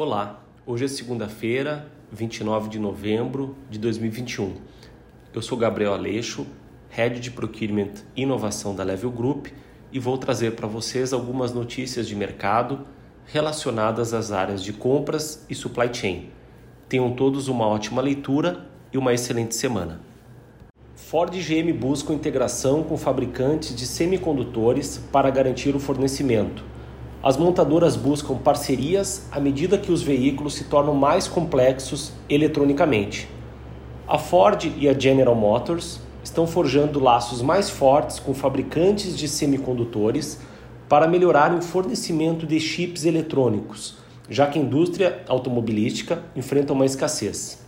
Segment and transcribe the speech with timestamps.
[0.00, 4.54] Olá, hoje é segunda-feira, 29 de novembro de 2021.
[5.34, 6.46] Eu sou Gabriel Aleixo,
[6.88, 9.48] Head de Procurement e Inovação da Level Group
[9.90, 12.86] e vou trazer para vocês algumas notícias de mercado
[13.26, 16.30] relacionadas às áreas de compras e supply chain.
[16.88, 20.00] Tenham todos uma ótima leitura e uma excelente semana.
[20.94, 26.77] Ford e GM buscam integração com fabricantes de semicondutores para garantir o fornecimento
[27.22, 33.28] as montadoras buscam parcerias à medida que os veículos se tornam mais complexos eletronicamente.
[34.06, 40.40] A Ford e a General Motors estão forjando laços mais fortes com fabricantes de semicondutores
[40.88, 43.96] para melhorar o fornecimento de chips eletrônicos,
[44.30, 47.66] já que a indústria automobilística enfrenta uma escassez.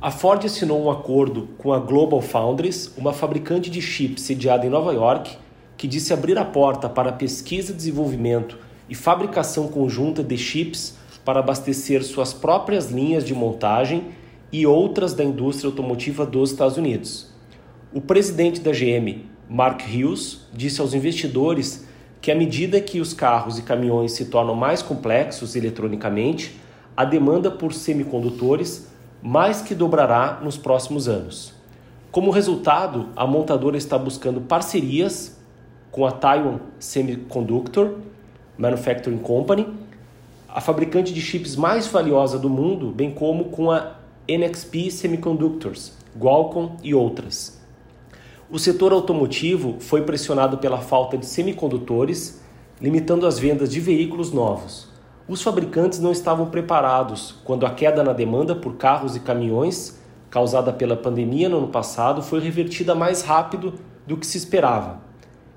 [0.00, 4.70] A Ford assinou um acordo com a Global Foundries, uma fabricante de chips sediada em
[4.70, 5.36] Nova York,
[5.76, 12.02] que disse abrir a porta para pesquisa, desenvolvimento e fabricação conjunta de chips para abastecer
[12.04, 14.08] suas próprias linhas de montagem
[14.52, 17.32] e outras da indústria automotiva dos Estados Unidos.
[17.92, 21.86] O presidente da GM, Mark Hughes, disse aos investidores
[22.20, 26.58] que à medida que os carros e caminhões se tornam mais complexos eletronicamente,
[26.96, 28.88] a demanda por semicondutores
[29.22, 31.52] mais que dobrará nos próximos anos.
[32.12, 35.36] Como resultado, a montadora está buscando parcerias
[35.94, 37.92] com a Taiwan Semiconductor
[38.58, 39.68] Manufacturing Company,
[40.48, 43.92] a fabricante de chips mais valiosa do mundo, bem como com a
[44.28, 47.60] NXP Semiconductors, Qualcomm e outras.
[48.50, 52.42] O setor automotivo foi pressionado pela falta de semicondutores,
[52.80, 54.88] limitando as vendas de veículos novos.
[55.28, 60.72] Os fabricantes não estavam preparados quando a queda na demanda por carros e caminhões, causada
[60.72, 65.04] pela pandemia no ano passado, foi revertida mais rápido do que se esperava.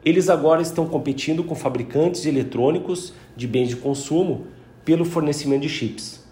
[0.08, 4.48] Eles agora estão competindo com fabricantes de eletrônicos de bens de consumo
[4.86, 6.24] pelo fornecimento de chips.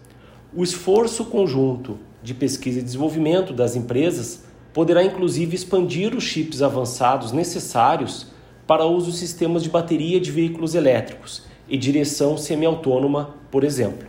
[0.56, 7.34] O esforço conjunto de pesquisa e desenvolvimento das empresas poderá inclusive expandir os chips avançados
[7.34, 8.28] necessários
[8.66, 14.08] para uso em sistemas de bateria de veículos elétricos e direção semiautônoma, por exemplo.